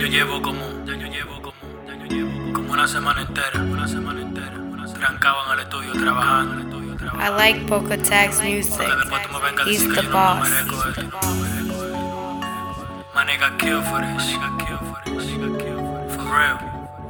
[0.00, 1.54] yo llevo como, ya yo llevo como,
[1.86, 5.92] ya yo llevo como una semana entera, una semana entera, una semana Trancaban al estudio
[5.92, 7.24] trabajando, al estudio trabajando.
[7.24, 8.76] I like Boca Tag's music.
[8.78, 10.50] Porque después tú me vengas a He's decir the que yo no me boss.
[10.50, 11.20] merezco esto.
[13.14, 14.16] My nigga kill for this.
[14.16, 15.14] My nigga kill for this.
[15.14, 16.16] My nigga kill for this.
[16.16, 16.58] For real.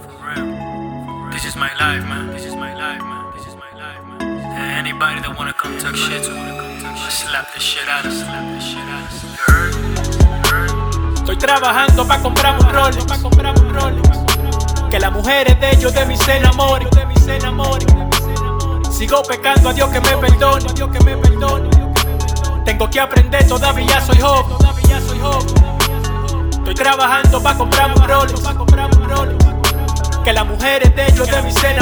[0.03, 1.31] For real.
[1.33, 2.27] This is my life, man.
[2.33, 3.25] This is my life, man.
[3.37, 4.21] This is my life, man.
[4.21, 8.13] And anybody that wanna come talk shit to me, I slap the shit out of.
[8.13, 9.23] Slap the shit out of.
[9.23, 10.00] You heard?
[11.31, 13.05] Estoy trabajando pa' comprar un Rolex.
[14.91, 16.41] Que las mujeres de ellos de mí se.
[18.91, 20.67] Sigo pecando a Dios que me perdone.
[22.65, 24.57] Tengo que aprender, todavía soy joven.
[26.51, 28.43] Estoy trabajando pa' comprar un Rolex.
[30.25, 31.77] Que las mujeres de ellos de mí se.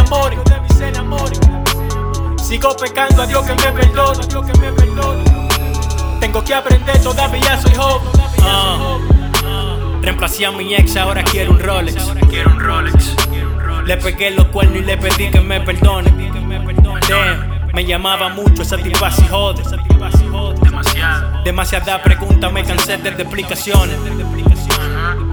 [2.45, 5.25] Sigo pecando a Dios que me perdone.
[6.21, 8.13] Tengo que aprender, todavía soy joven.
[8.43, 9.18] joven.
[10.09, 11.95] Reemplacé a mi ex, ahora quiero un Rolex.
[12.31, 13.15] Quiero un Rolex.
[13.85, 16.11] Le pegué los cuernos y le pedí que me perdone.
[17.07, 19.63] Damn, me llamaba mucho, esa tipa si jode.
[20.63, 21.43] Demasiado.
[21.45, 23.99] Demasiadas preguntas, me cansé de explicaciones.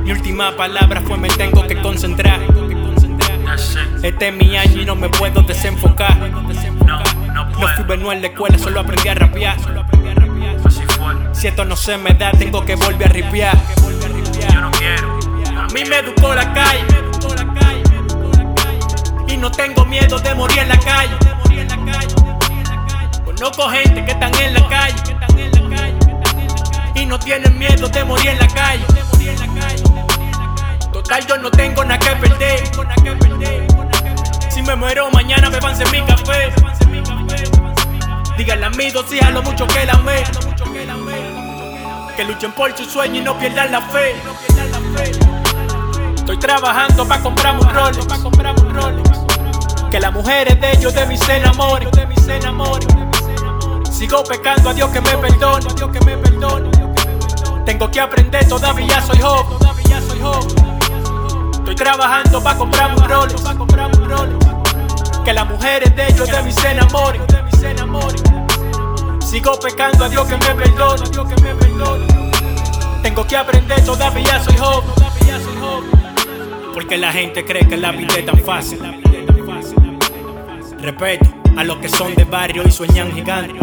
[0.03, 2.41] Mi última palabra fue me tengo que concentrar.
[4.03, 6.17] Este es mi año y no me puedo desenfocar.
[6.85, 7.01] No,
[7.75, 9.55] fui bueno en la escuela, solo aprendí a rapear.
[11.31, 13.57] Si esto no se me da, tengo que volver a ripear.
[14.85, 16.85] A mí me educó la calle.
[19.27, 21.17] Y no tengo miedo de morir en la calle.
[23.25, 24.95] Conozco gente que están en la calle.
[26.95, 28.85] Y no tienen miedo de morir en la calle.
[30.93, 32.63] Total, yo no tengo nada que perder.
[34.49, 36.53] Si me muero mañana, bebanse mi café.
[38.37, 40.23] Díganle a mis dos hijas lo mucho que la amé.
[42.15, 44.15] Que luchen por su sueño y no pierdan la fe.
[46.15, 48.07] Estoy trabajando pa' comprar un Rolex.
[49.91, 51.89] Que las mujeres de ellos de mí se enamoren.
[53.91, 55.67] Sigo pecando a Dios que me perdone.
[57.65, 59.57] Tengo que aprender, todavía soy joven.
[61.51, 63.43] Estoy trabajando pa' comprar un Rolex.
[65.25, 67.21] Que las mujeres de ellos de mí se enamoren,
[69.35, 71.03] Sigo pecando a Dios que me perdone.
[73.03, 74.89] Tengo que aprender, todavía soy joven.
[76.73, 78.79] Porque la gente cree que la vida es tan fácil.
[80.79, 81.25] Respeto
[81.57, 83.59] a los que son de barrio y sueñan gigante.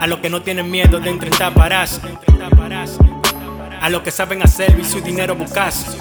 [0.00, 2.00] A los que no tienen miedo de intentar pararse.
[3.80, 5.98] A los que saben hacer y su dinero buscarse.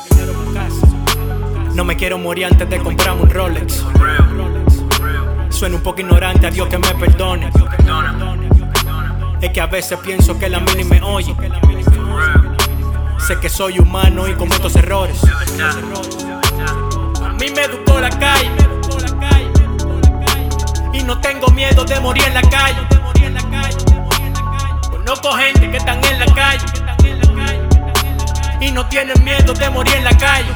[1.76, 3.86] No me quiero morir antes de comprarme un Rolex.
[5.52, 7.52] Sueno un poco ignorante, a Dios que me perdone.
[9.42, 11.34] Es que a veces pienso que la mini me oye.
[13.26, 15.22] Sé que soy humano y cometo errores.
[17.24, 18.52] A mí me educó la calle.
[20.92, 22.80] Y no tengo miedo de morir en la calle.
[24.92, 26.66] Conozco gente que están en la calle.
[28.60, 30.52] Y no tienen miedo de morir en la calle.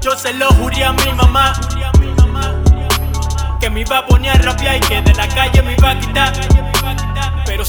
[0.00, 1.52] Yo se lo juré a mi mamá.
[3.60, 6.00] Que me iba a poner a rapear y que de la calle me iba a
[6.00, 6.55] quitar.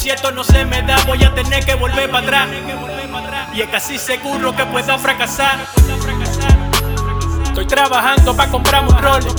[0.05, 2.47] Esto no se me da, voy a tener que volver para atrás.
[3.53, 5.59] Y es casi seguro que pueda fracasar.
[7.43, 9.35] Estoy trabajando pa' comprar un Rolex.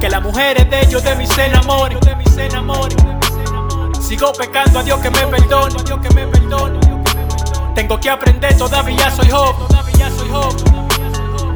[0.00, 1.98] Que las mujeres de ellos de se enamoren.
[4.00, 6.80] Sigo pecando a Dios que me perdone.
[7.74, 9.66] Tengo que aprender, todavía soy joven.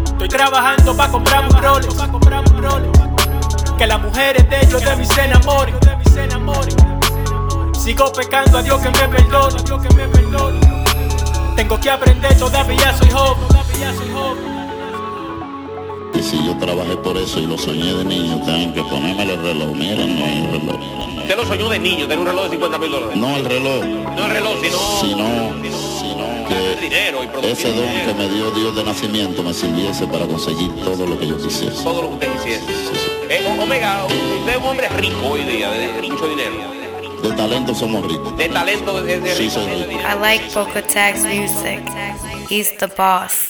[0.04, 1.94] Estoy trabajando pa' comprar un Rolex.
[3.78, 5.22] Que las mujeres de ellos de mí se
[7.82, 10.60] Sigo pecando a Dios que me perdone, a Dios que me perdone.
[11.56, 14.52] Tengo que aprender, todavía soy joven, todavía soy joven.
[16.14, 19.42] Y si yo trabajé por eso y lo soñé de niño, tengo que ponerme el
[19.42, 19.74] reloj.
[19.74, 20.80] Mira, no hay reloj.
[21.18, 23.16] Usted lo soñó de niño, tener un reloj de 50 mil dólares.
[23.16, 25.24] No el reloj, No el reloj, sino, sino,
[25.98, 28.06] sino el dinero y que ese don dinero.
[28.06, 31.82] que me dio Dios de nacimiento me sirviese para conseguir todo lo que yo quisiese.
[31.82, 32.62] todo lo que usted quisiera.
[32.64, 33.10] Sí, sí.
[33.28, 36.54] Eh, Omega, usted es un hombre rico hoy día, de mucho dinero.
[37.22, 38.36] De talento somos ricos.
[38.36, 39.54] De talento, de, de Sí, rico.
[39.54, 40.00] soy de rico.
[40.00, 41.80] I like Boca Tag's music.
[42.50, 43.48] He's the boss.